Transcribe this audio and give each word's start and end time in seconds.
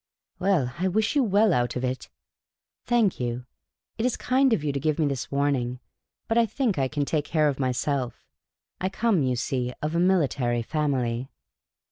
"Well, 0.39 0.73
I 0.79 0.87
wish 0.87 1.15
you 1.15 1.23
well 1.23 1.53
out 1.53 1.75
of 1.75 1.83
it."" 1.83 2.09
Thank 2.87 3.19
you. 3.19 3.45
It 3.99 4.05
is 4.07 4.17
kind 4.17 4.51
of 4.51 4.63
you 4.63 4.73
to 4.73 4.79
give 4.79 4.97
me 4.97 5.05
this 5.05 5.29
warning. 5.29 5.79
But 6.27 6.39
I 6.39 6.47
think 6.47 6.79
I 6.79 6.87
can 6.87 7.05
take 7.05 7.25
care 7.25 7.47
of 7.47 7.59
myself 7.59 8.25
I 8.79 8.89
come, 8.89 9.21
you 9.21 9.35
see, 9.35 9.73
of 9.83 9.93
a 9.93 9.99
military 9.99 10.63
family." 10.63 11.29